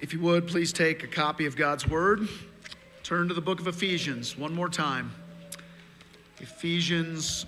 [0.00, 2.28] If you would, please take a copy of God's Word.
[3.02, 5.10] Turn to the book of Ephesians one more time.
[6.38, 7.46] Ephesians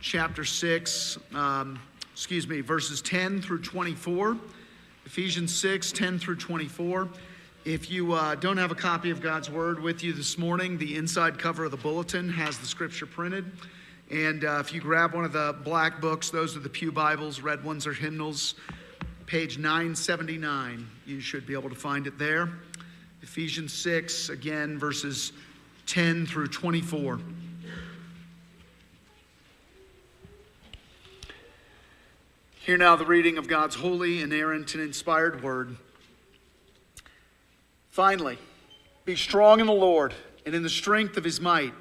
[0.00, 1.78] chapter 6, um,
[2.10, 4.38] excuse me, verses 10 through 24.
[5.04, 7.10] Ephesians 6, 10 through 24.
[7.66, 10.96] If you uh, don't have a copy of God's Word with you this morning, the
[10.96, 13.44] inside cover of the bulletin has the scripture printed.
[14.10, 17.42] And uh, if you grab one of the black books, those are the Pew Bibles,
[17.42, 18.54] red ones are hymnals
[19.32, 20.86] page 979.
[21.06, 22.50] You should be able to find it there.
[23.22, 25.32] Ephesians 6, again, verses
[25.86, 27.18] 10 through 24.
[32.56, 35.78] Hear now the reading of God's holy, inerrant, and inspired word.
[37.88, 38.36] Finally,
[39.06, 40.12] be strong in the Lord
[40.44, 41.72] and in the strength of his might.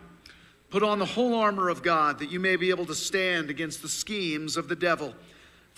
[0.70, 3.82] Put on the whole armor of God that you may be able to stand against
[3.82, 5.14] the schemes of the devil.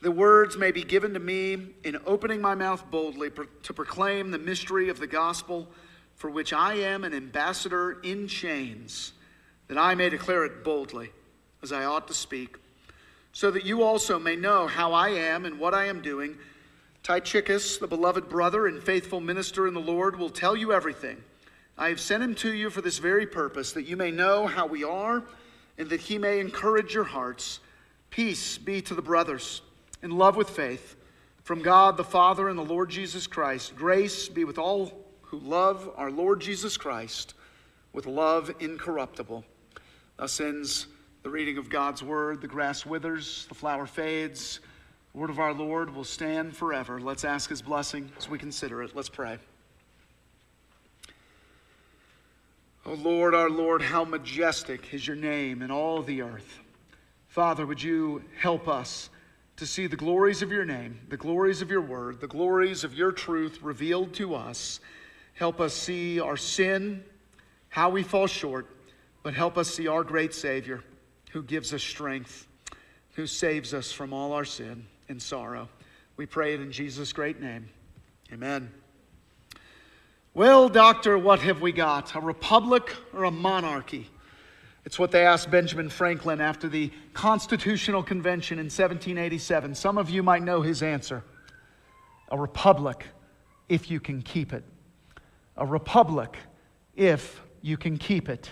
[0.00, 3.30] the words may be given to me in opening my mouth boldly
[3.62, 5.68] to proclaim the mystery of the gospel
[6.14, 9.12] for which I am an ambassador in chains,
[9.68, 11.10] that I may declare it boldly
[11.62, 12.56] as I ought to speak,
[13.32, 16.36] so that you also may know how I am and what I am doing.
[17.02, 21.22] Tychicus, the beloved brother and faithful minister in the Lord, will tell you everything.
[21.78, 24.66] I have sent him to you for this very purpose, that you may know how
[24.66, 25.22] we are
[25.78, 27.60] and that he may encourage your hearts.
[28.10, 29.62] Peace be to the brothers
[30.02, 30.96] in love with faith
[31.42, 33.76] from God the Father and the Lord Jesus Christ.
[33.76, 37.34] Grace be with all who love our Lord Jesus Christ
[37.92, 39.44] with love incorruptible.
[40.16, 40.86] Thus ends
[41.22, 42.40] the reading of God's word.
[42.40, 44.60] The grass withers, the flower fades.
[45.12, 47.00] The word of our Lord will stand forever.
[47.00, 48.94] Let's ask his blessing as we consider it.
[48.94, 49.38] Let's pray.
[52.86, 56.60] O Lord, our Lord, how majestic is your name in all the earth.
[57.28, 59.10] Father, would you help us?
[59.60, 62.94] To see the glories of your name, the glories of your word, the glories of
[62.94, 64.80] your truth revealed to us.
[65.34, 67.04] Help us see our sin,
[67.68, 68.74] how we fall short,
[69.22, 70.82] but help us see our great Savior
[71.32, 72.48] who gives us strength,
[73.16, 75.68] who saves us from all our sin and sorrow.
[76.16, 77.68] We pray it in Jesus' great name.
[78.32, 78.70] Amen.
[80.32, 82.14] Well, doctor, what have we got?
[82.14, 84.08] A republic or a monarchy?
[84.84, 89.74] It's what they asked Benjamin Franklin after the Constitutional Convention in 1787.
[89.74, 91.22] Some of you might know his answer
[92.32, 93.06] a republic
[93.68, 94.64] if you can keep it.
[95.56, 96.36] A republic
[96.94, 98.48] if you can keep it.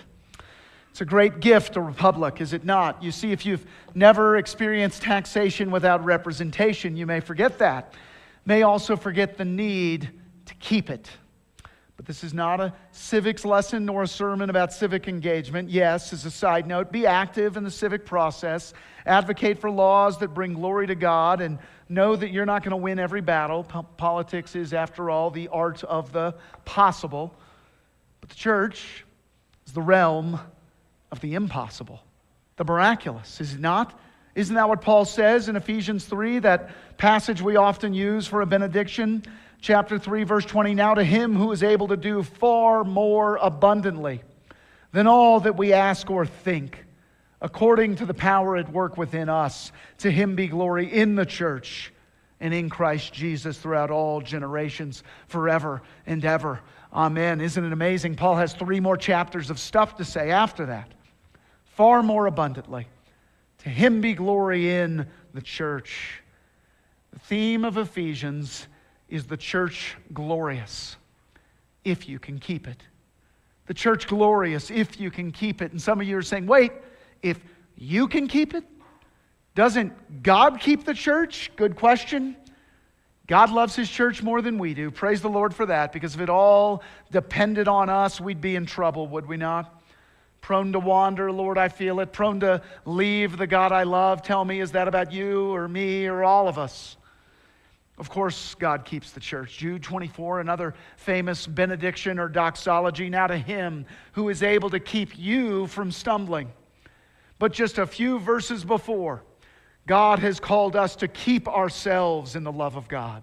[0.91, 3.01] It's a great gift, a republic, is it not?
[3.01, 7.93] You see, if you've never experienced taxation without representation, you may forget that.
[8.45, 10.09] May also forget the need
[10.45, 11.09] to keep it.
[11.99, 15.69] But this is not a civics lesson nor a sermon about civic engagement.
[15.69, 18.73] Yes, as a side note, be active in the civic process,
[19.05, 21.59] advocate for laws that bring glory to God, and
[21.89, 23.65] know that you're not going to win every battle.
[23.97, 27.35] Politics is, after all, the art of the possible.
[28.21, 29.03] But the church
[29.67, 30.39] is the realm
[31.11, 31.99] of the impossible,
[32.55, 33.99] the miraculous, is it not?
[34.35, 38.45] Isn't that what Paul says in Ephesians 3, that passage we often use for a
[38.45, 39.25] benediction?
[39.61, 40.73] Chapter 3, verse 20.
[40.73, 44.21] Now to him who is able to do far more abundantly
[44.91, 46.85] than all that we ask or think,
[47.41, 51.93] according to the power at work within us, to him be glory in the church
[52.39, 56.61] and in Christ Jesus throughout all generations, forever and ever.
[56.93, 57.41] Amen.
[57.41, 58.15] Isn't it amazing?
[58.15, 60.91] Paul has three more chapters of stuff to say after that.
[61.65, 62.87] Far more abundantly.
[63.59, 66.23] To him be glory in the church.
[67.11, 68.67] The theme of Ephesians
[69.09, 70.97] is the church glorious
[71.83, 72.83] if you can keep it?
[73.67, 75.71] The church glorious if you can keep it.
[75.71, 76.71] And some of you are saying, wait,
[77.21, 77.39] if
[77.75, 78.63] you can keep it?
[79.55, 81.51] Doesn't God keep the church?
[81.55, 82.35] Good question.
[83.27, 84.89] God loves his church more than we do.
[84.89, 86.81] Praise the Lord for that, because if it all
[87.11, 89.83] depended on us, we'd be in trouble, would we not?
[90.41, 92.11] Prone to wander, Lord, I feel it.
[92.11, 94.23] Prone to leave the God I love.
[94.23, 96.97] Tell me, is that about you or me or all of us?
[97.99, 99.57] Of course, God keeps the church.
[99.57, 103.09] Jude 24, another famous benediction or doxology.
[103.09, 106.49] Now to him who is able to keep you from stumbling.
[107.39, 109.23] But just a few verses before,
[109.85, 113.21] God has called us to keep ourselves in the love of God.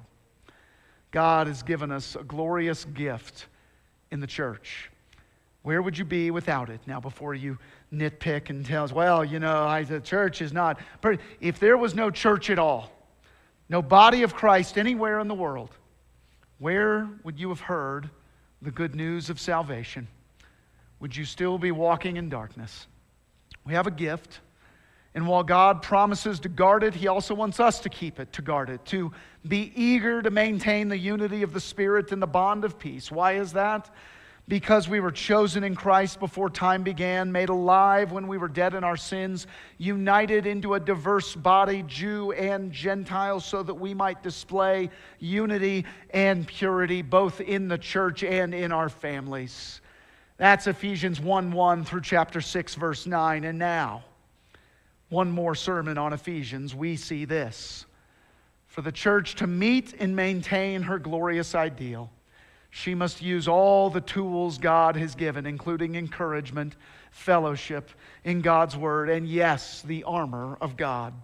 [1.10, 3.46] God has given us a glorious gift
[4.10, 4.90] in the church.
[5.62, 6.80] Where would you be without it?
[6.86, 7.58] Now, before you
[7.92, 10.78] nitpick and tell us, well, you know, I, the church is not.
[11.40, 12.92] If there was no church at all,
[13.68, 15.70] no body of Christ anywhere in the world,
[16.58, 18.10] where would you have heard
[18.62, 20.08] the good news of salvation?
[21.00, 22.86] Would you still be walking in darkness?
[23.64, 24.40] We have a gift.
[25.14, 28.42] And while God promises to guard it, He also wants us to keep it, to
[28.42, 29.12] guard it, to
[29.46, 33.10] be eager to maintain the unity of the Spirit and the bond of peace.
[33.10, 33.90] Why is that?
[34.48, 38.74] Because we were chosen in Christ before time began, made alive when we were dead
[38.74, 39.46] in our sins,
[39.76, 46.46] united into a diverse body, Jew and Gentile, so that we might display unity and
[46.46, 49.80] purity both in the church and in our families.
[50.36, 53.42] That's Ephesians 1 1 through chapter 6, verse 9.
[53.42, 54.04] And now,
[55.08, 57.84] one more sermon on Ephesians, we see this.
[58.66, 62.10] For the church to meet and maintain her glorious ideal
[62.76, 66.76] she must use all the tools God has given, including encouragement,
[67.10, 67.88] fellowship
[68.22, 71.14] in God's Word, and yes, the armor of God.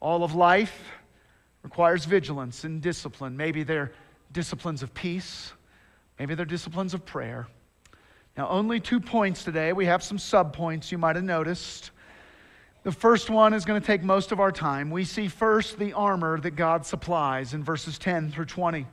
[0.00, 0.90] All of life
[1.62, 3.36] requires vigilance and discipline.
[3.36, 3.92] Maybe they're
[4.32, 5.52] disciplines of peace,
[6.18, 7.46] maybe they're disciplines of prayer.
[8.36, 9.72] Now, only two points today.
[9.72, 11.92] We have some subpoints you might have noticed.
[12.82, 14.90] The first one is going to take most of our time.
[14.90, 18.84] We see first the armor that God supplies in verses 10 through 20.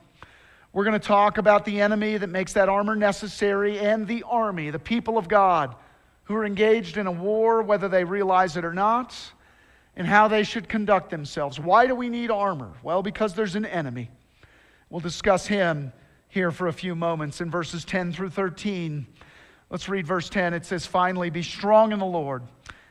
[0.74, 4.70] We're going to talk about the enemy that makes that armor necessary and the army,
[4.70, 5.76] the people of God
[6.26, 9.16] who are engaged in a war, whether they realize it or not,
[9.96, 11.60] and how they should conduct themselves.
[11.60, 12.74] Why do we need armor?
[12.84, 14.12] Well, because there's an enemy.
[14.90, 15.94] We'll discuss him
[16.28, 19.08] here for a few moments in verses 10 through 13.
[19.70, 20.54] Let's read verse 10.
[20.54, 22.44] It says, Finally, be strong in the Lord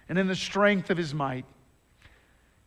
[0.09, 1.45] and in the strength of his might.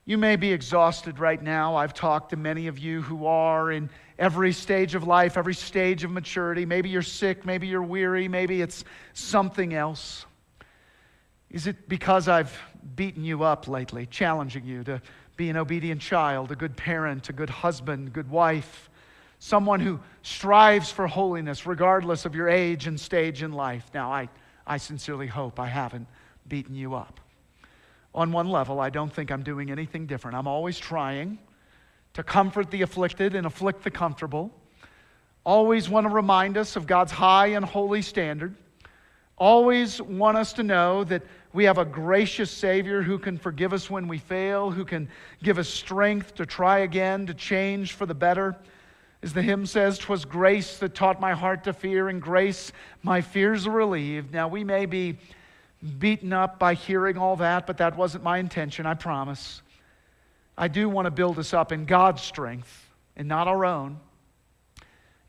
[0.10, 1.76] You may be exhausted right now.
[1.76, 6.04] I've talked to many of you who are in every stage of life, every stage
[6.04, 6.66] of maturity.
[6.66, 8.84] Maybe you're sick, maybe you're weary, maybe it's
[9.14, 10.26] something else.
[11.52, 12.60] Is it because I've
[12.96, 15.00] beaten you up lately, challenging you to
[15.38, 18.90] be an obedient child, a good parent, a good husband, good wife,
[19.38, 23.92] someone who strives for holiness regardless of your age and stage in life?
[23.94, 24.30] Now, I,
[24.66, 26.08] I sincerely hope I haven't
[26.48, 27.20] beaten you up.
[28.14, 30.36] On one level, I don't think I'm doing anything different.
[30.36, 31.38] I'm always trying
[32.14, 34.52] to comfort the afflicted and afflict the comfortable.
[35.46, 38.56] Always want to remind us of God's high and holy standard.
[39.38, 41.24] Always want us to know that
[41.54, 45.08] we have a gracious Savior who can forgive us when we fail, who can
[45.42, 48.56] give us strength to try again, to change for the better.
[49.24, 52.72] As the hymn says, "'Twas grace that taught my heart to fear, and grace
[53.02, 55.18] my fears relieved." Now, we may be
[55.98, 59.62] beaten up by hearing all that, but that wasn't my intention, I promise.
[60.58, 64.00] I do want to build us up in God's strength and not our own.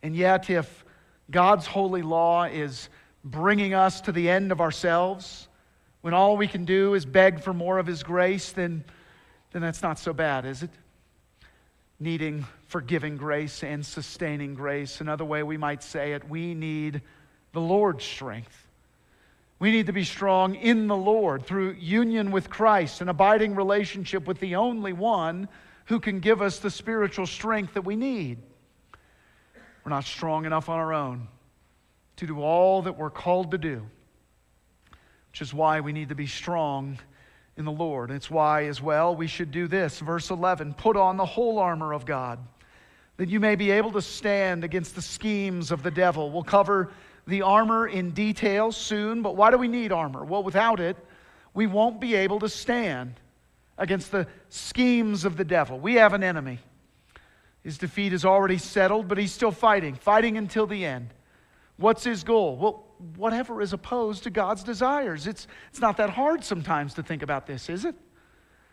[0.03, 0.85] And yet, if
[1.31, 2.89] God's holy law is
[3.23, 5.49] bringing us to the end of ourselves,
[6.01, 8.83] when all we can do is beg for more of His grace, then,
[9.53, 10.71] then that's not so bad, is it?
[12.01, 15.01] Needing forgiving grace and sustaining grace.
[15.01, 17.03] Another way we might say it, we need
[17.53, 18.67] the Lord's strength.
[19.61, 24.27] We need to be strong in the Lord through union with Christ, an abiding relationship
[24.27, 25.49] with the only one
[25.85, 28.39] who can give us the spiritual strength that we need.
[29.85, 31.29] We're not strong enough on our own
[32.17, 33.87] to do all that we're called to do,
[35.31, 36.99] which is why we need to be strong
[37.59, 38.11] in the Lord.
[38.11, 39.99] It's why, as well, we should do this.
[39.99, 42.39] Verse 11 Put on the whole armor of God,
[43.19, 46.31] that you may be able to stand against the schemes of the devil.
[46.31, 46.91] We'll cover
[47.31, 50.25] the armor in detail soon, but why do we need armor?
[50.25, 50.97] Well, without it,
[51.55, 53.15] we won't be able to stand
[53.79, 55.81] against the schemes of the devil.
[55.81, 56.59] We have an enemy.
[57.65, 61.09] His defeat is already settled, but he's still fighting, fighting until the end.
[61.77, 62.57] What's his goal?
[62.57, 62.85] Well,
[63.17, 65.27] whatever is opposed to God's desires.
[65.27, 67.95] It's, it's not that hard sometimes to think about this, is it?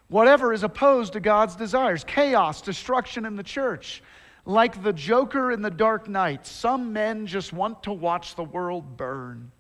[0.10, 4.02] Whatever is opposed to God's desires chaos, destruction in the church,
[4.48, 8.96] like the Joker in the Dark Knight, some men just want to watch the world
[8.96, 9.52] burn.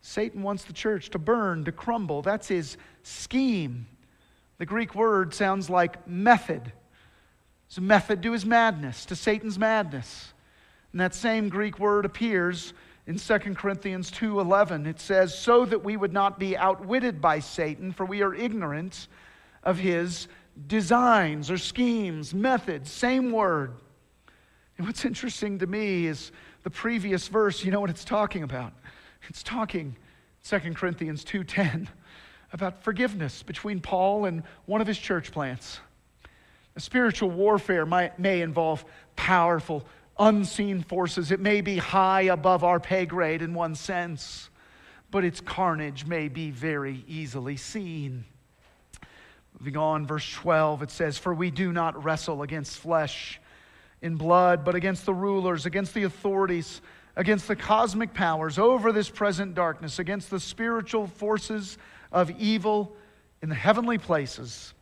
[0.00, 2.22] Satan wants the church to burn, to crumble.
[2.22, 3.88] That's his scheme.
[4.58, 6.72] The Greek word sounds like method.
[7.66, 10.34] It's a method to his madness, to Satan's madness.
[10.92, 12.72] And that same Greek word appears
[13.08, 14.86] in 2 Corinthians 2:11.
[14.86, 19.08] It says, "So that we would not be outwitted by Satan, for we are ignorant
[19.64, 20.28] of his
[20.66, 23.74] designs or schemes, methods, same word."
[24.78, 28.72] And what's interesting to me is the previous verse, you know what it's talking about?
[29.28, 29.96] It's talking
[30.42, 31.88] 2 Corinthians 2:10
[32.52, 35.80] about forgiveness between Paul and one of his church plants.
[36.76, 38.84] A spiritual warfare might, may involve
[39.16, 39.86] powerful,
[40.18, 41.30] unseen forces.
[41.30, 44.50] It may be high above our pay grade in one sense,
[45.10, 48.24] but its carnage may be very easily seen.
[49.60, 53.38] Moving on, verse 12, it says, For we do not wrestle against flesh
[54.00, 56.80] in blood, but against the rulers, against the authorities,
[57.14, 61.76] against the cosmic powers over this present darkness, against the spiritual forces
[62.10, 62.96] of evil
[63.42, 64.72] in the heavenly places.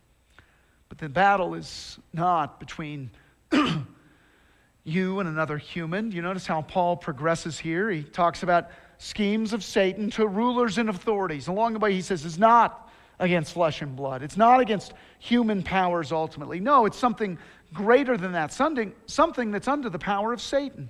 [0.89, 3.11] But the battle is not between
[4.85, 6.13] you and another human.
[6.13, 7.91] You notice how Paul progresses here?
[7.91, 11.49] He talks about schemes of Satan to rulers and authorities.
[11.49, 12.88] Along the way, he says it's not
[13.19, 16.61] against flesh and blood, it's not against human powers ultimately.
[16.61, 17.39] No, it's something
[17.73, 20.89] greater than that, something, something that's under the power of Satan.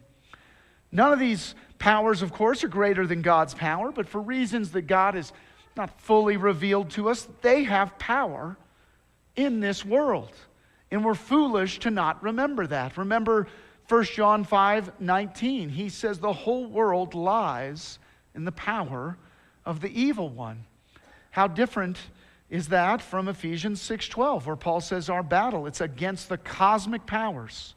[0.92, 4.82] None of these powers, of course, are greater than God's power, but for reasons that
[4.82, 5.32] God has
[5.76, 8.56] not fully revealed to us, they have power
[9.36, 10.32] in this world.
[10.90, 12.96] And we're foolish to not remember that.
[12.96, 13.46] Remember
[13.88, 15.68] 1 John 5 19.
[15.68, 17.98] He says, The whole world lies
[18.34, 19.16] in the power
[19.64, 20.64] of the evil one.
[21.30, 21.98] How different
[22.50, 27.74] is that from Ephesians 6:12 where Paul says our battle it's against the cosmic powers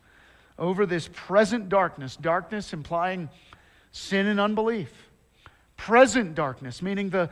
[0.57, 3.29] over this present darkness darkness implying
[3.91, 5.09] sin and unbelief.
[5.77, 7.29] Present darkness meaning the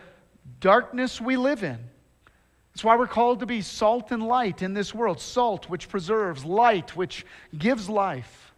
[0.60, 1.78] darkness we live in.
[2.74, 6.44] That's why we're called to be salt and light in this world salt which preserves
[6.44, 7.26] light which
[7.58, 8.49] gives life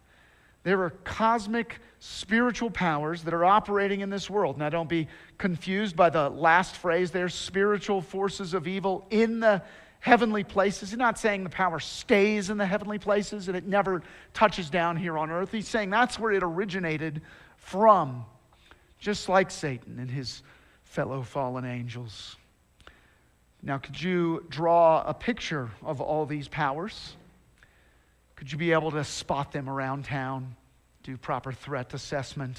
[0.62, 4.58] there are cosmic spiritual powers that are operating in this world.
[4.58, 9.62] Now, don't be confused by the last phrase there spiritual forces of evil in the
[10.00, 10.90] heavenly places.
[10.90, 14.02] He's not saying the power stays in the heavenly places and it never
[14.34, 15.52] touches down here on earth.
[15.52, 17.22] He's saying that's where it originated
[17.56, 18.24] from,
[18.98, 20.42] just like Satan and his
[20.82, 22.36] fellow fallen angels.
[23.62, 27.14] Now, could you draw a picture of all these powers?
[28.42, 30.56] Could you be able to spot them around town,
[31.04, 32.58] do proper threat assessment?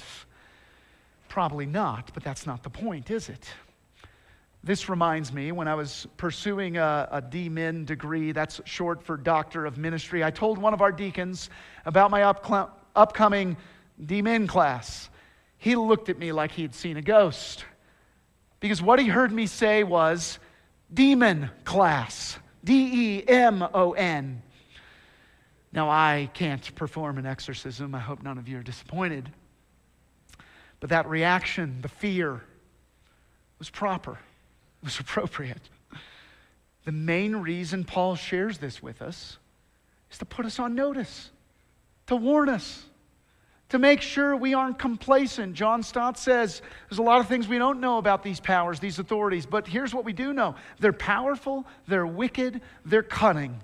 [1.28, 3.46] Probably not, but that's not the point, is it?
[4.62, 9.66] This reminds me when I was pursuing a, a DMin degree, that's short for Doctor
[9.66, 11.50] of Ministry, I told one of our deacons
[11.84, 13.54] about my up, upcoming
[14.02, 15.10] DMin class.
[15.58, 17.66] He looked at me like he'd seen a ghost
[18.60, 20.38] because what he heard me say was
[20.94, 22.38] demon class.
[22.64, 24.40] D E M O N.
[25.74, 27.96] Now, I can't perform an exorcism.
[27.96, 29.28] I hope none of you are disappointed.
[30.78, 32.42] But that reaction, the fear,
[33.58, 35.68] was proper, it was appropriate.
[36.84, 39.38] The main reason Paul shares this with us
[40.12, 41.30] is to put us on notice,
[42.06, 42.84] to warn us,
[43.70, 45.54] to make sure we aren't complacent.
[45.54, 49.00] John Stott says there's a lot of things we don't know about these powers, these
[49.00, 53.60] authorities, but here's what we do know they're powerful, they're wicked, they're cunning.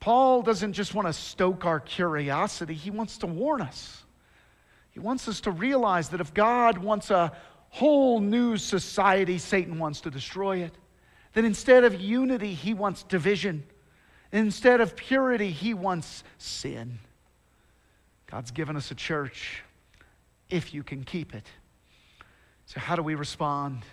[0.00, 4.04] Paul doesn't just want to stoke our curiosity, he wants to warn us.
[4.90, 7.32] He wants us to realize that if God wants a
[7.70, 10.74] whole new society, Satan wants to destroy it.
[11.34, 13.64] That instead of unity, he wants division.
[14.32, 16.98] Instead of purity, he wants sin.
[18.26, 19.62] God's given us a church
[20.50, 21.46] if you can keep it.
[22.66, 23.84] So, how do we respond?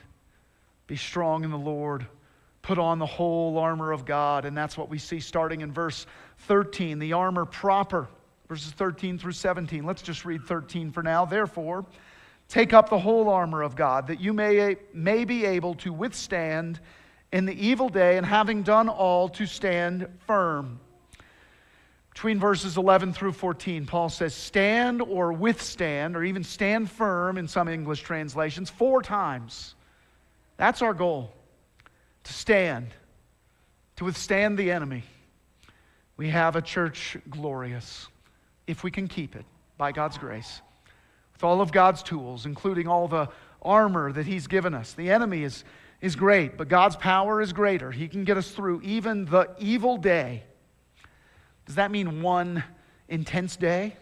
[0.87, 2.05] Be strong in the Lord
[2.65, 4.43] put on the whole armor of God.
[4.43, 6.07] And that's what we see starting in verse
[6.47, 8.07] 13, the armor proper,
[8.49, 9.85] verses 13 through 17.
[9.85, 11.25] Let's just read 13 for now.
[11.25, 11.85] Therefore,
[12.49, 16.79] take up the whole armor of God, that you may, may be able to withstand
[17.31, 20.79] in the evil day, and having done all, to stand firm.
[22.13, 27.47] Between verses 11 through 14, Paul says, stand or withstand, or even stand firm in
[27.47, 29.75] some English translations, four times.
[30.57, 31.31] That's our goal
[32.25, 32.87] to stand,
[33.95, 35.03] to withstand the enemy.
[36.17, 38.07] We have a church glorious
[38.67, 39.45] if we can keep it
[39.77, 40.61] by God's grace.
[41.33, 43.29] With all of God's tools, including all the
[43.61, 44.93] armor that He's given us.
[44.93, 45.63] The enemy is,
[46.01, 47.91] is great, but God's power is greater.
[47.91, 50.43] He can get us through even the evil day.
[51.65, 52.63] Does that mean one
[53.09, 53.97] intense day?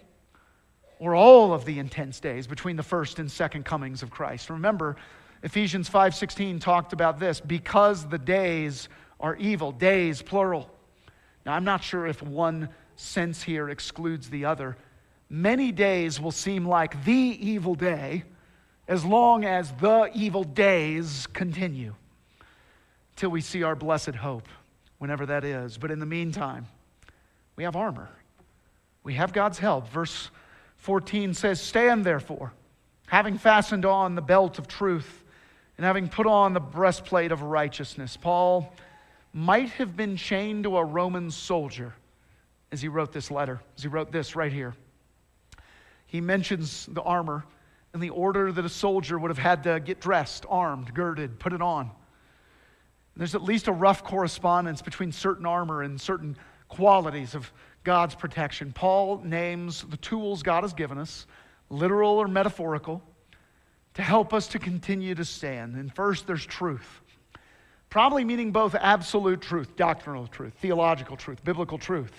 [1.00, 4.50] Or all of the intense days between the first and second comings of Christ?
[4.50, 4.96] Remember,
[5.44, 8.88] Ephesians 5:16 talked about this because the days
[9.20, 10.70] are evil, days plural.
[11.46, 14.78] Now I'm not sure if one sense here excludes the other.
[15.30, 18.24] Many days will seem like the evil day
[18.88, 21.96] as long as the evil days continue
[23.16, 24.48] till we see our blessed hope,
[24.98, 25.78] whenever that is.
[25.78, 26.68] But in the meantime,
[27.58, 28.10] we have armor.
[29.04, 29.90] We have God's help.
[29.90, 30.30] Verse
[30.78, 32.54] 14 says, Stand therefore,
[33.08, 35.23] having fastened on the belt of truth
[35.78, 38.18] and having put on the breastplate of righteousness.
[38.18, 38.74] Paul
[39.34, 41.94] might have been chained to a Roman soldier
[42.72, 44.76] as he wrote this letter, as he wrote this right here.
[46.06, 47.44] He mentions the armor
[47.94, 51.54] and the order that a soldier would have had to get dressed, armed, girded, put
[51.54, 51.92] it on.
[53.16, 56.36] There's at least a rough correspondence between certain armor and certain
[56.68, 57.52] qualities of
[57.84, 58.74] God's protection.
[58.74, 61.28] Paul names the tools God has given us,
[61.70, 63.04] literal or metaphorical,
[63.96, 65.76] to help us to continue to stand.
[65.76, 67.02] And first, there's truth.
[67.90, 72.12] Probably meaning both absolute truth, doctrinal truth, theological truth, biblical truth,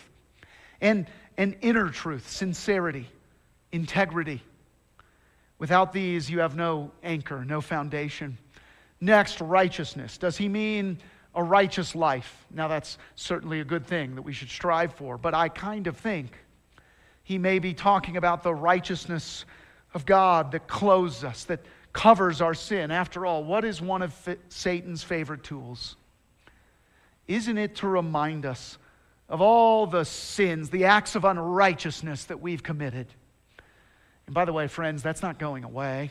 [0.80, 3.08] and, and inner truth, sincerity,
[3.72, 4.40] integrity.
[5.58, 8.38] Without these, you have no anchor, no foundation.
[9.00, 10.16] Next, righteousness.
[10.16, 10.98] Does he mean
[11.34, 12.46] a righteous life?
[12.52, 15.96] Now, that's certainly a good thing that we should strive for, but I kind of
[15.96, 16.38] think
[17.24, 19.44] he may be talking about the righteousness
[19.94, 21.60] of God that clothes us, that
[21.92, 22.90] covers our sin.
[22.90, 25.96] After all, what is one of Satan's favorite tools?
[27.26, 28.76] Isn't it to remind us
[29.28, 33.06] of all the sins, the acts of unrighteousness that we've committed?
[34.26, 36.10] And by the way, friends, that's not going away.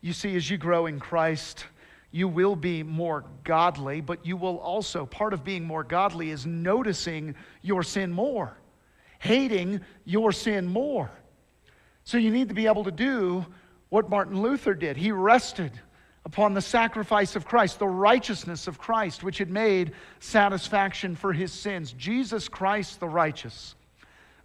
[0.00, 1.64] You see, as you grow in Christ,
[2.10, 6.46] you will be more godly, but you will also, part of being more godly is
[6.46, 8.56] noticing your sin more,
[9.18, 11.10] hating your sin more.
[12.08, 13.44] So you need to be able to do
[13.90, 14.96] what Martin Luther did.
[14.96, 15.78] He rested
[16.24, 21.52] upon the sacrifice of Christ, the righteousness of Christ, which had made satisfaction for his
[21.52, 21.92] sins.
[21.92, 23.74] Jesus Christ, the righteous,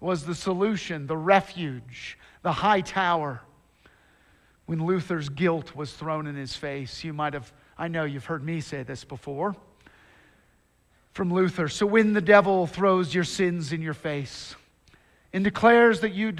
[0.01, 3.39] was the solution, the refuge, the high tower
[4.65, 7.01] when Luther's guilt was thrown in his face.
[7.01, 9.55] You might have, I know you've heard me say this before
[11.13, 11.69] from Luther.
[11.69, 14.53] So when the devil throws your sins in your face
[15.31, 16.33] and declares that you,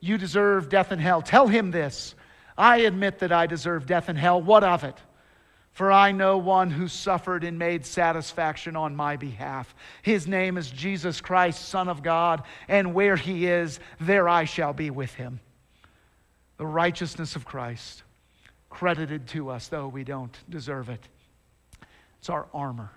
[0.00, 2.14] you deserve death and hell, tell him this
[2.56, 4.40] I admit that I deserve death and hell.
[4.40, 4.96] What of it?
[5.72, 9.74] For I know one who suffered and made satisfaction on my behalf.
[10.02, 14.72] His name is Jesus Christ, Son of God, and where he is, there I shall
[14.72, 15.40] be with him
[16.58, 18.02] the righteousness of Christ,
[18.68, 21.08] credited to us, though we don't deserve it.
[22.18, 22.90] It's our armor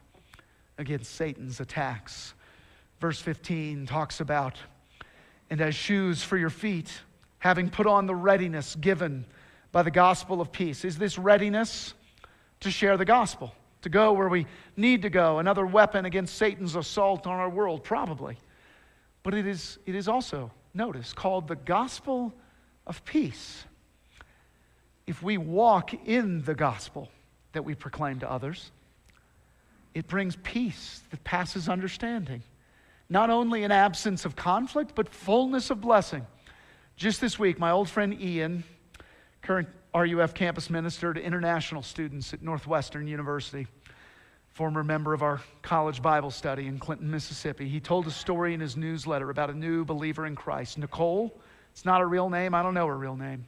[0.78, 2.34] against Satan's attacks.
[3.00, 4.58] Verse 15 talks about,
[5.52, 6.90] and as shoes for your feet,
[7.38, 9.26] having put on the readiness given
[9.74, 10.86] by the gospel of peace.
[10.86, 11.94] Is this readiness
[12.62, 15.40] to share the gospel, to go where we need to go?
[15.40, 17.84] Another weapon against Satan's assault on our world?
[17.84, 18.38] Probably.
[19.24, 22.34] But it is, it is also, notice, called the gospel
[22.88, 23.66] of peace.
[25.06, 27.10] If we walk in the gospel
[27.52, 28.72] that we proclaim to others,
[29.94, 32.42] it brings peace that passes understanding.
[33.12, 36.26] Not only an absence of conflict, but fullness of blessing.
[36.96, 38.64] Just this week, my old friend Ian,
[39.42, 43.68] current RUF campus minister to international students at Northwestern University,
[44.48, 48.62] former member of our college Bible study in Clinton, Mississippi, he told a story in
[48.62, 50.78] his newsletter about a new believer in Christ.
[50.78, 51.38] Nicole
[51.74, 52.56] it's not a real name.
[52.56, 53.46] I don't know her real name.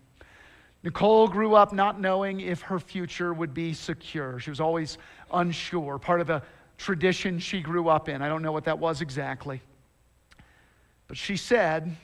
[0.83, 4.39] Nicole grew up not knowing if her future would be secure.
[4.39, 4.97] She was always
[5.31, 6.43] unsure, part of the
[6.77, 8.21] tradition she grew up in.
[8.21, 9.61] I don't know what that was exactly.
[11.07, 11.95] But she said,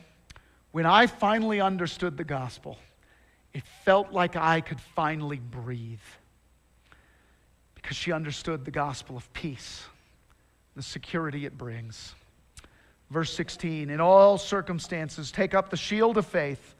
[0.72, 2.78] When I finally understood the gospel,
[3.52, 5.98] it felt like I could finally breathe
[7.74, 9.84] because she understood the gospel of peace,
[10.76, 12.14] the security it brings.
[13.10, 16.74] Verse 16 In all circumstances, take up the shield of faith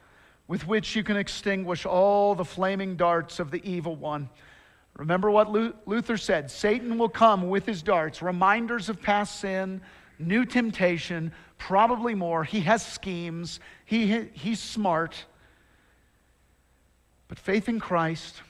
[0.46, 4.28] with which you can extinguish all the flaming darts of the evil one.
[4.96, 9.80] Remember what Luther said Satan will come with his darts, reminders of past sin,
[10.18, 12.44] new temptation, probably more.
[12.44, 15.24] He has schemes, he, he's smart.
[17.28, 18.42] But faith in Christ,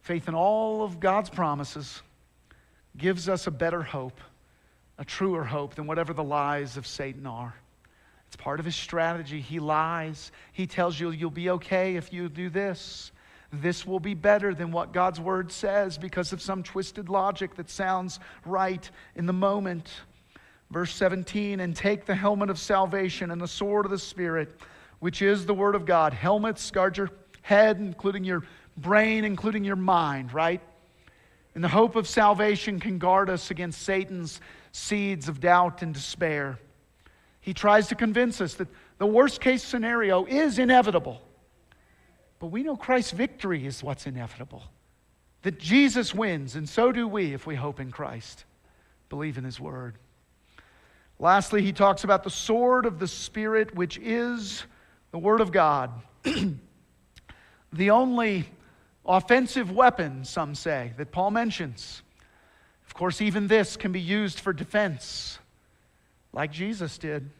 [0.00, 2.02] faith in all of God's promises,
[2.96, 4.18] gives us a better hope
[4.98, 7.54] a truer hope than whatever the lies of Satan are.
[8.26, 9.40] It's part of his strategy.
[9.40, 10.32] He lies.
[10.52, 13.12] He tells you you'll be okay if you do this.
[13.60, 17.70] This will be better than what God's word says because of some twisted logic that
[17.70, 19.90] sounds right in the moment.
[20.70, 24.60] Verse 17, and take the helmet of salvation and the sword of the Spirit,
[24.98, 26.12] which is the word of God.
[26.12, 27.10] Helmets guard your
[27.42, 28.42] head, including your
[28.76, 30.60] brain, including your mind, right?
[31.54, 34.40] And the hope of salvation can guard us against Satan's
[34.72, 36.58] seeds of doubt and despair.
[37.40, 41.22] He tries to convince us that the worst case scenario is inevitable.
[42.38, 44.64] But we know Christ's victory is what's inevitable.
[45.42, 48.44] That Jesus wins, and so do we if we hope in Christ,
[49.08, 49.96] believe in His Word.
[51.18, 54.64] Lastly, he talks about the sword of the Spirit, which is
[55.12, 55.90] the Word of God.
[57.72, 58.44] the only
[59.04, 62.02] offensive weapon, some say, that Paul mentions.
[62.86, 65.38] Of course, even this can be used for defense,
[66.32, 67.30] like Jesus did.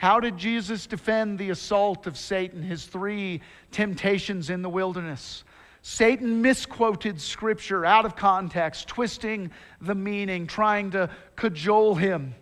[0.00, 5.44] How did Jesus defend the assault of Satan, his three temptations in the wilderness?
[5.82, 12.34] Satan misquoted scripture out of context, twisting the meaning, trying to cajole him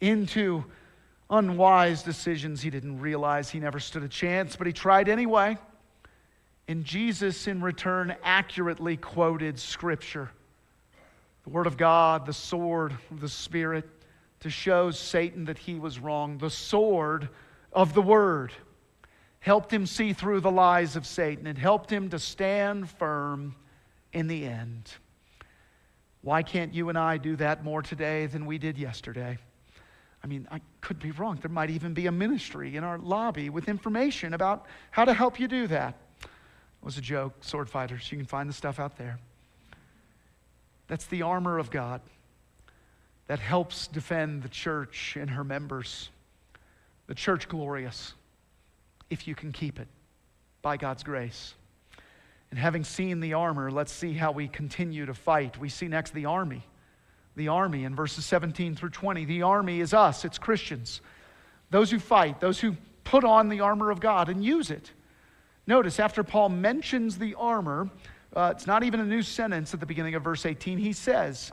[0.00, 0.64] into
[1.28, 5.58] unwise decisions he didn't realize he never stood a chance, but he tried anyway.
[6.68, 10.30] And Jesus, in return, accurately quoted Scripture,
[11.42, 13.95] the Word of God, the sword of the Spirit,
[14.40, 16.38] to show Satan that he was wrong.
[16.38, 17.28] The sword
[17.72, 18.52] of the Word
[19.40, 21.46] helped him see through the lies of Satan.
[21.46, 23.54] and helped him to stand firm
[24.12, 24.90] in the end.
[26.22, 29.38] Why can't you and I do that more today than we did yesterday?
[30.24, 31.38] I mean, I could be wrong.
[31.40, 35.38] There might even be a ministry in our lobby with information about how to help
[35.38, 35.94] you do that.
[36.22, 36.28] It
[36.82, 38.10] was a joke, sword fighters.
[38.10, 39.20] You can find the stuff out there.
[40.88, 42.00] That's the armor of God
[43.26, 46.10] that helps defend the church and her members.
[47.06, 48.14] The church glorious,
[49.10, 49.88] if you can keep it
[50.62, 51.54] by God's grace.
[52.50, 55.58] And having seen the armor, let's see how we continue to fight.
[55.58, 56.64] We see next the army
[57.36, 59.24] the army in verses 17 through 20.
[59.26, 61.02] The army is us, it's Christians.
[61.70, 64.90] Those who fight, those who put on the armor of God and use it.
[65.66, 67.90] Notice, after Paul mentions the armor,
[68.34, 70.78] uh, it's not even a new sentence at the beginning of verse 18.
[70.78, 71.52] He says,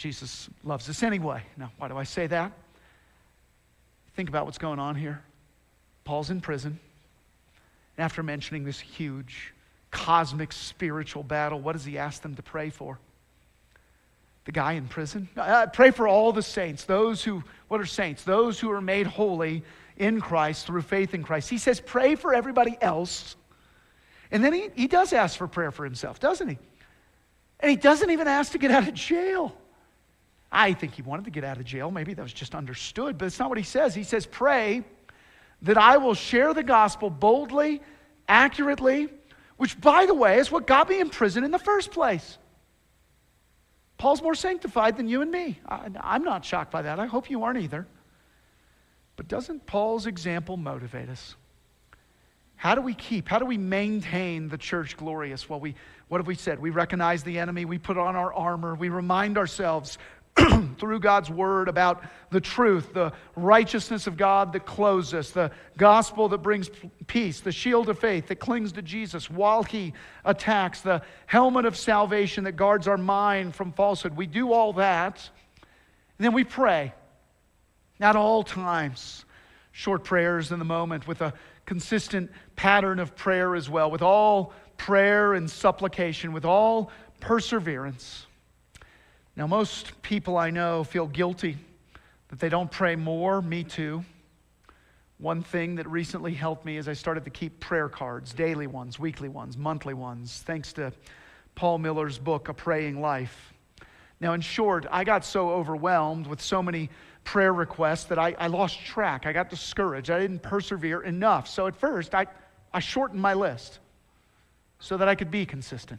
[0.00, 1.42] Jesus loves us anyway.
[1.58, 2.52] Now, why do I say that?
[4.16, 5.20] Think about what's going on here.
[6.04, 6.80] Paul's in prison.
[7.96, 9.52] And after mentioning this huge
[9.90, 12.98] cosmic spiritual battle, what does he ask them to pray for?
[14.46, 15.28] the guy in prison.
[15.36, 18.24] Uh, pray for all the saints, those who, what are saints?
[18.24, 19.62] Those who are made holy
[19.96, 21.50] in Christ through faith in Christ.
[21.50, 23.36] He says, pray for everybody else.
[24.30, 26.58] And then he, he does ask for prayer for himself, doesn't he?
[27.60, 29.54] And he doesn't even ask to get out of jail.
[30.52, 31.90] I think he wanted to get out of jail.
[31.90, 33.94] Maybe that was just understood, but it's not what he says.
[33.94, 34.82] He says, Pray
[35.62, 37.82] that I will share the gospel boldly,
[38.28, 39.08] accurately,
[39.56, 42.38] which, by the way, is what got me in prison in the first place.
[43.98, 45.60] Paul's more sanctified than you and me.
[45.68, 46.98] I, am not shocked by that.
[46.98, 47.86] I hope you aren't either.
[49.16, 51.36] But doesn't Paul's example motivate us?
[52.56, 55.48] How do we keep, how do we maintain the church glorious?
[55.48, 55.74] Well, we,
[56.08, 56.58] what have we said?
[56.58, 59.98] We recognize the enemy, we put on our armor, we remind ourselves
[60.78, 66.28] through God's word about the truth, the righteousness of God that clothes us, the gospel
[66.28, 66.70] that brings
[67.06, 69.92] peace, the shield of faith that clings to Jesus while he
[70.24, 74.16] attacks, the helmet of salvation that guards our mind from falsehood.
[74.16, 75.28] We do all that,
[76.18, 76.94] and then we pray
[78.00, 79.24] at all times.
[79.72, 81.32] Short prayers in the moment with a
[81.64, 86.90] consistent pattern of prayer as well, with all prayer and supplication, with all
[87.20, 88.26] perseverance.
[89.40, 91.56] Now, most people I know feel guilty
[92.28, 93.40] that they don't pray more.
[93.40, 94.04] Me too.
[95.16, 98.98] One thing that recently helped me is I started to keep prayer cards, daily ones,
[98.98, 100.92] weekly ones, monthly ones, thanks to
[101.54, 103.54] Paul Miller's book, A Praying Life.
[104.20, 106.90] Now, in short, I got so overwhelmed with so many
[107.24, 109.24] prayer requests that I, I lost track.
[109.24, 110.10] I got discouraged.
[110.10, 111.48] I didn't persevere enough.
[111.48, 112.26] So at first, I,
[112.74, 113.78] I shortened my list
[114.80, 115.98] so that I could be consistent.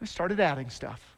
[0.00, 1.11] I started adding stuff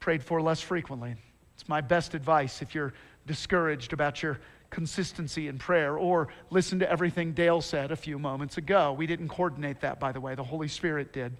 [0.00, 1.14] prayed for less frequently.
[1.54, 2.94] It's my best advice if you're
[3.26, 8.56] discouraged about your consistency in prayer, or listen to everything Dale said a few moments
[8.56, 8.92] ago.
[8.92, 11.36] We didn't coordinate that, by the way, the Holy Spirit did.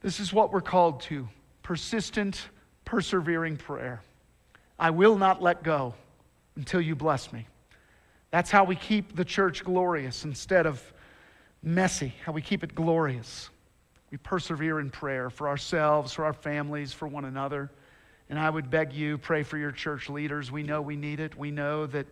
[0.00, 1.28] This is what we're called to
[1.62, 2.48] persistent,
[2.84, 4.02] persevering prayer.
[4.78, 5.94] I will not let go
[6.56, 7.46] until you bless me.
[8.30, 10.82] That's how we keep the church glorious instead of
[11.62, 13.50] messy, how we keep it glorious.
[14.10, 17.70] We persevere in prayer for ourselves, for our families, for one another.
[18.28, 20.50] And I would beg you, pray for your church leaders.
[20.50, 21.36] We know we need it.
[21.36, 22.06] We know that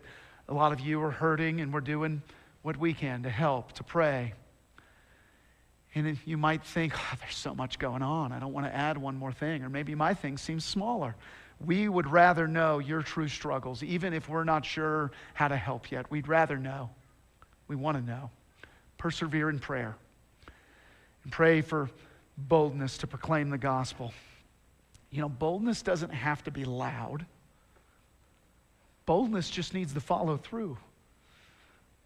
[0.49, 2.23] A lot of you are hurting, and we're doing
[2.63, 4.33] what we can to help, to pray.
[5.93, 8.31] And you might think, oh, there's so much going on.
[8.31, 9.63] I don't want to add one more thing.
[9.63, 11.15] Or maybe my thing seems smaller.
[11.63, 15.91] We would rather know your true struggles, even if we're not sure how to help
[15.91, 16.09] yet.
[16.09, 16.89] We'd rather know.
[17.67, 18.31] We want to know.
[18.97, 19.95] Persevere in prayer.
[21.29, 21.89] Pray for
[22.37, 24.13] boldness to proclaim the gospel.
[25.11, 27.25] You know, boldness doesn't have to be loud,
[29.05, 30.77] boldness just needs to follow through.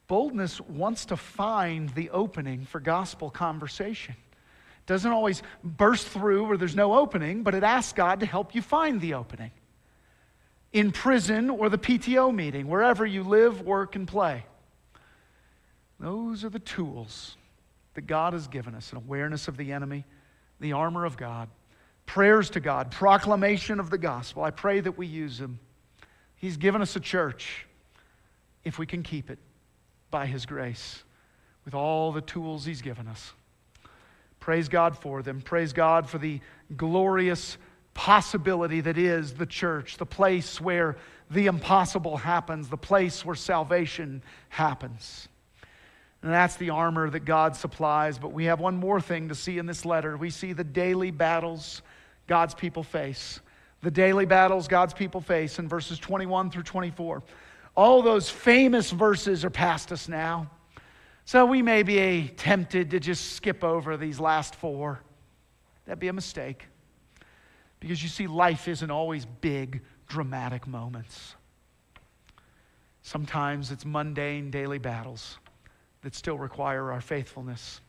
[0.07, 4.15] Boldness wants to find the opening for gospel conversation.
[4.15, 8.53] It doesn't always burst through where there's no opening, but it asks God to help
[8.53, 9.51] you find the opening.
[10.73, 14.45] In prison or the PTO meeting, wherever you live, work, and play.
[15.99, 17.38] Those are the tools
[17.93, 20.06] that God has given us an awareness of the enemy,
[20.60, 21.49] the armor of God,
[22.06, 24.43] prayers to God, proclamation of the gospel.
[24.43, 25.60] I pray that we use them.
[26.36, 27.65] He's given us a church
[28.63, 29.39] if we can keep it
[30.12, 31.03] by His grace
[31.65, 33.34] with all the tools He's given us.
[34.39, 35.41] Praise God for them.
[35.41, 36.41] Praise God for the
[36.75, 37.58] glorious
[37.93, 40.97] possibility that is the church, the place where
[41.32, 45.29] the impossible happens, the place where salvation happens.
[46.23, 48.17] And that's the armor that God supplies.
[48.17, 50.15] But we have one more thing to see in this letter.
[50.15, 51.81] We see the daily battles
[52.27, 53.41] God's people face.
[53.81, 57.23] The daily battles God's people face in verses 21 through 24.
[57.75, 60.49] All those famous verses are past us now.
[61.25, 65.01] So we may be tempted to just skip over these last four.
[65.86, 66.67] That'd be a mistake.
[67.81, 71.36] Because you see, life isn't always big, dramatic moments.
[73.01, 75.38] Sometimes it's mundane daily battles
[76.03, 77.81] that still require our faithfulness.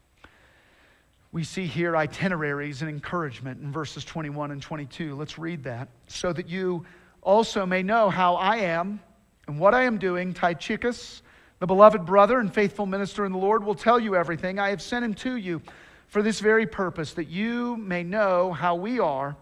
[1.33, 5.17] We see here itineraries and encouragement in verses 21 and 22.
[5.17, 5.89] Let's read that.
[6.07, 6.87] So that you
[7.23, 9.01] also may know how I am
[9.49, 11.23] and what I am doing, Tychicus,
[11.59, 14.59] the beloved brother and faithful minister in the Lord, will tell you everything.
[14.59, 15.61] I have sent him to you
[16.07, 19.37] for this very purpose, that you may know how we are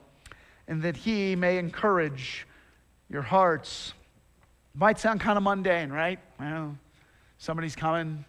[0.66, 2.46] and that he may encourage
[3.10, 3.92] your hearts.
[4.74, 6.18] Might sound kind of mundane, right?
[6.40, 6.78] Well,
[7.36, 8.24] somebody's coming,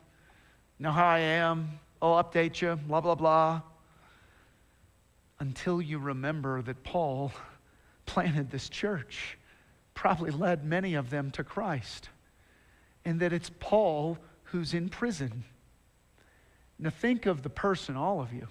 [0.80, 3.62] know how I am, I'll update you, blah, blah, blah.
[5.40, 7.32] Until you remember that Paul
[8.06, 9.38] planted this church
[9.94, 12.10] probably led many of them to Christ.
[13.06, 15.44] And that it's Paul who's in prison.
[16.80, 18.48] Now, think of the person, all of you.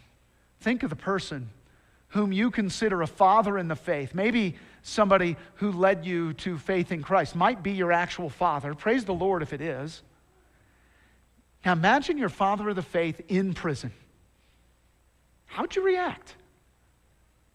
[0.61, 1.51] Think of the person
[2.09, 4.15] whom you consider a father in the faith.
[4.15, 8.75] Maybe somebody who led you to faith in Christ might be your actual father.
[8.75, 10.03] Praise the Lord if it is.
[11.65, 13.93] Now, imagine your father of the faith in prison.
[15.47, 16.35] How'd you react?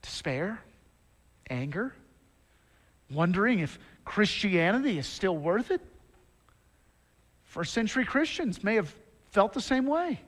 [0.01, 0.61] Despair?
[1.49, 1.93] Anger?
[3.09, 5.81] wondering if Christianity is still worth it.
[7.45, 8.93] First century Christians may have
[9.31, 10.21] felt the same way.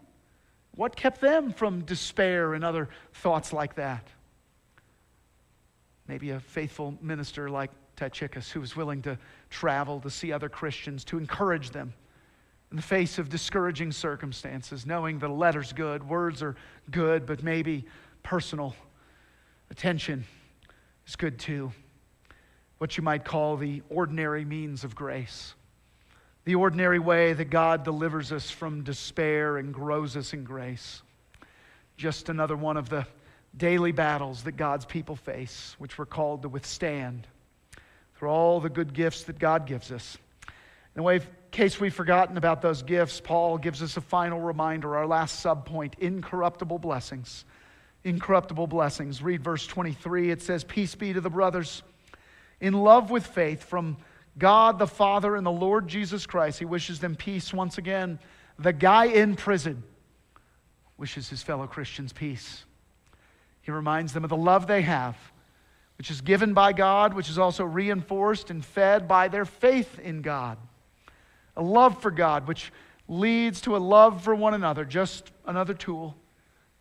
[0.76, 4.08] What kept them from despair and other thoughts like that?
[6.08, 9.18] Maybe a faithful minister like Tychicus who was willing to
[9.50, 11.94] travel to see other Christians, to encourage them
[12.72, 16.56] in the face of discouraging circumstances, knowing the letter's good, words are
[16.92, 17.86] good, but maybe
[18.24, 18.76] personal
[19.72, 20.26] attention
[21.08, 21.72] is good too
[22.80, 25.54] what you might call the ordinary means of grace.
[26.46, 31.04] The ordinary way that God delivers us from despair and grows us in grace.
[31.98, 33.06] Just another one of the
[33.56, 37.28] daily battles that God's people face, which we're called to withstand
[38.16, 40.18] through all the good gifts that God gives us.
[40.96, 41.20] In a way,
[41.52, 45.98] case we've forgotten about those gifts, Paul gives us a final reminder, our last subpoint
[46.00, 47.46] incorruptible blessings.
[48.04, 49.22] Incorruptible blessings.
[49.22, 50.32] Read verse 23.
[50.32, 51.84] It says, Peace be to the brothers
[52.62, 53.98] in love with faith from
[54.38, 56.60] God the Father and the Lord Jesus Christ.
[56.60, 58.20] He wishes them peace once again.
[58.58, 59.84] The guy in prison
[60.98, 62.66] wishes his fellow Christians peace.
[63.62, 65.18] He reminds them of the love they have,
[65.98, 70.22] which is given by God, which is also reinforced and fed by their faith in
[70.22, 70.58] God.
[71.60, 72.72] A love for God, which
[73.08, 76.16] leads to a love for one another, just another tool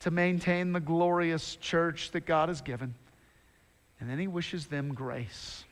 [0.00, 2.94] to maintain the glorious church that God has given.
[4.00, 5.64] And then he wishes them grace.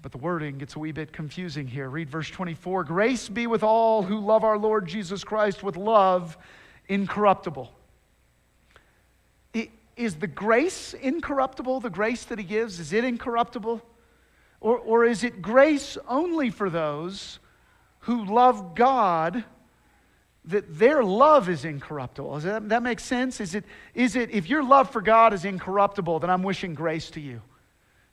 [0.00, 1.90] But the wording gets a wee bit confusing here.
[1.90, 6.38] Read verse 24 Grace be with all who love our Lord Jesus Christ with love
[6.88, 7.72] incorruptible.
[9.98, 11.80] Is the grace incorruptible?
[11.80, 13.82] The grace that he gives, is it incorruptible?
[14.60, 17.40] Or, or is it grace only for those
[18.08, 19.44] who love God,
[20.46, 22.36] that their love is incorruptible?
[22.36, 23.38] Does that, that make sense?
[23.38, 27.10] Is it, is it, if your love for God is incorruptible, then I'm wishing grace
[27.10, 27.42] to you?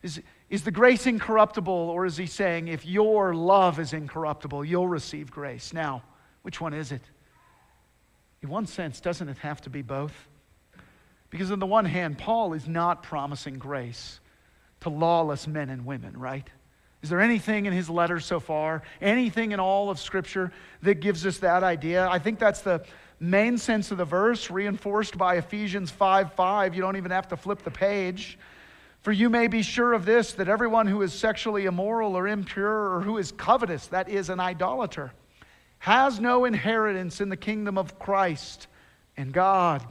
[0.03, 4.89] Is, is the grace incorruptible, or is he saying, if your love is incorruptible, you'll
[4.89, 5.71] receive grace?
[5.71, 6.03] Now,
[6.41, 7.01] which one is it?
[8.41, 10.27] In one sense, doesn't it have to be both?
[11.29, 14.19] Because, on the one hand, Paul is not promising grace
[14.81, 16.49] to lawless men and women, right?
[17.05, 21.23] Is there anything in his letters so far, anything in all of Scripture that gives
[21.23, 22.09] us that idea?
[22.09, 22.83] I think that's the
[23.19, 26.73] main sense of the verse, reinforced by Ephesians 5 5.
[26.73, 28.39] You don't even have to flip the page.
[29.01, 32.95] For you may be sure of this that everyone who is sexually immoral or impure
[32.95, 35.11] or who is covetous, that is, an idolater,
[35.77, 38.65] has no inheritance in the kingdom of Christ
[39.15, 39.85] and God.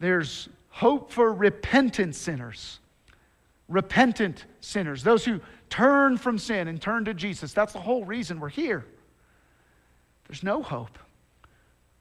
[0.00, 2.80] There's hope for repentant sinners.
[3.72, 7.54] Repentant sinners, those who turn from sin and turn to Jesus.
[7.54, 8.84] That's the whole reason we're here.
[10.28, 10.98] There's no hope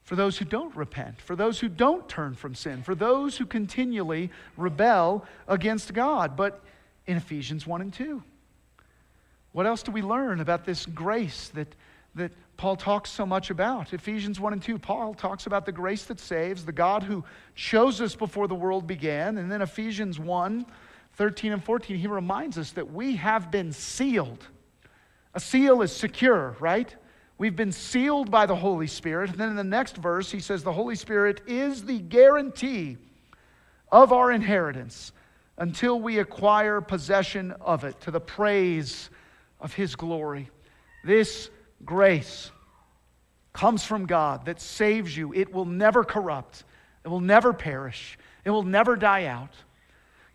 [0.04, 3.46] for those who don't repent, for those who don't turn from sin, for those who
[3.46, 6.36] continually rebel against God.
[6.36, 6.62] But
[7.08, 8.22] in Ephesians 1 and 2,
[9.54, 11.74] what else do we learn about this grace that,
[12.16, 13.94] that Paul talks so much about?
[13.94, 17.24] Ephesians 1 and 2, Paul talks about the grace that saves, the God who
[17.56, 19.38] chose us before the world began.
[19.38, 20.66] And then Ephesians 1
[21.16, 24.46] 13 and 14, he reminds us that we have been sealed.
[25.34, 26.94] A seal is secure, right?
[27.38, 29.32] We've been sealed by the Holy Spirit.
[29.32, 32.98] And then in the next verse, he says, The Holy Spirit is the guarantee
[33.92, 35.12] of our inheritance
[35.58, 39.10] until we acquire possession of it to the praise
[39.60, 40.50] of His glory.
[41.04, 41.50] This
[41.84, 42.52] grace
[43.54, 45.34] comes from God that saves you.
[45.34, 46.64] It will never corrupt,
[47.04, 49.54] it will never perish, it will never die out.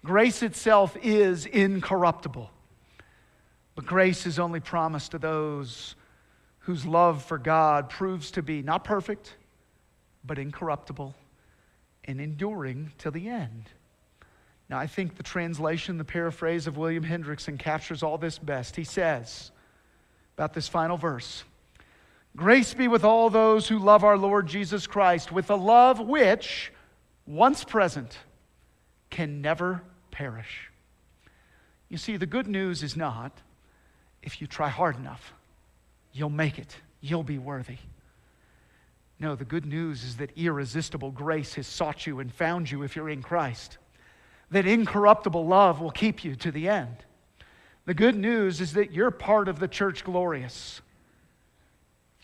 [0.06, 2.48] Grace itself is incorruptible.
[3.74, 5.96] But grace is only promised to those
[6.60, 9.34] whose love for God proves to be not perfect,
[10.24, 11.12] but incorruptible
[12.04, 13.64] and enduring till the end.
[14.68, 18.76] Now, I think the translation, the paraphrase of William Hendriksen captures all this best.
[18.76, 19.50] He says
[20.36, 21.42] about this final verse
[22.36, 26.72] Grace be with all those who love our Lord Jesus Christ with a love which,
[27.26, 28.18] once present,
[29.10, 29.82] can never
[30.16, 30.70] perish.
[31.90, 33.32] You see, the good news is not
[34.22, 35.34] if you try hard enough.
[36.14, 36.74] You'll make it.
[37.02, 37.76] You'll be worthy.
[39.20, 42.96] No, the good news is that irresistible grace has sought you and found you if
[42.96, 43.76] you're in Christ.
[44.50, 46.96] That incorruptible love will keep you to the end.
[47.84, 50.80] The good news is that you're part of the church glorious.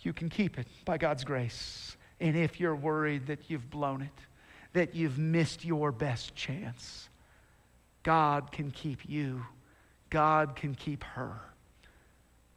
[0.00, 1.98] You can keep it by God's grace.
[2.20, 4.26] And if you're worried that you've blown it,
[4.72, 7.10] that you've missed your best chance,
[8.02, 9.44] God can keep you.
[10.10, 11.40] God can keep her.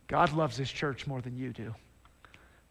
[0.07, 1.73] God loves his church more than you do,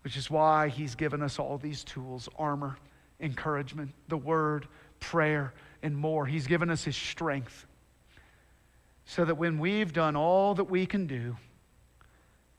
[0.03, 2.77] which is why he's given us all these tools armor,
[3.21, 4.69] encouragement, the word,
[5.01, 6.27] prayer, and more.
[6.27, 7.67] He's given us his strength
[9.07, 11.37] so that when we've done all that we can do,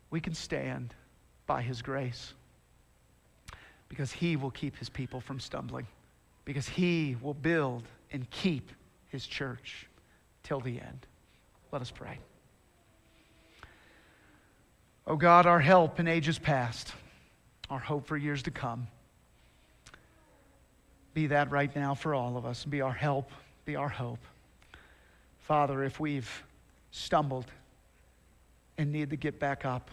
[0.10, 0.94] we can stand
[1.48, 2.34] by his grace
[3.90, 5.88] because he will keep his people from stumbling,
[6.44, 8.72] because he will build and keep
[9.10, 9.88] his church
[10.46, 11.06] till the end.
[11.72, 12.20] Let us pray.
[15.08, 16.94] Oh God, our help in ages past,
[17.70, 18.88] our hope for years to come.
[21.14, 22.64] Be that right now for all of us.
[22.64, 23.32] Be our help,
[23.66, 24.20] be our hope.
[25.40, 26.44] Father, if we've
[26.92, 27.46] stumbled
[28.78, 29.92] and need to get back up,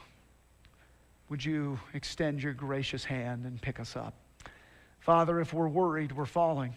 [1.29, 4.15] would you extend your gracious hand and pick us up?
[5.01, 6.77] Father, if we're worried, we're falling,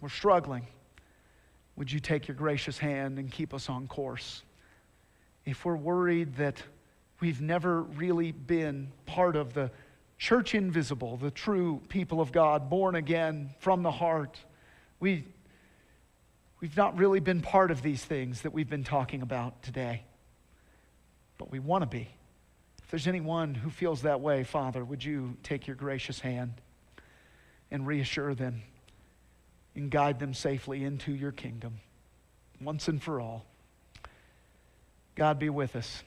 [0.00, 0.66] we're struggling,
[1.76, 4.42] would you take your gracious hand and keep us on course?
[5.44, 6.62] If we're worried that
[7.20, 9.70] we've never really been part of the
[10.18, 14.38] church invisible, the true people of God, born again from the heart.
[15.00, 15.24] We,
[16.60, 20.02] we've not really been part of these things that we've been talking about today,
[21.38, 22.08] but we want to be.
[22.82, 26.54] If there's anyone who feels that way, Father, would you take your gracious hand
[27.70, 28.62] and reassure them
[29.74, 31.80] and guide them safely into your kingdom
[32.60, 33.44] once and for all?
[35.14, 36.02] God be with us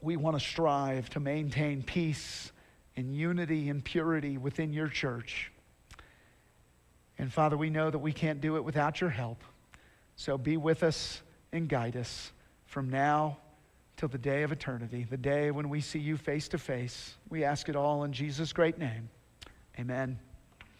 [0.00, 2.52] we want to strive to maintain peace
[2.96, 5.52] and unity and purity within your church.
[7.18, 9.42] And Father, we know that we can't do it without your help.
[10.16, 12.32] So be with us and guide us
[12.66, 13.38] from now
[13.96, 17.14] till the day of eternity, the day when we see you face to face.
[17.28, 19.10] We ask it all in Jesus' great name.
[19.78, 20.29] Amen.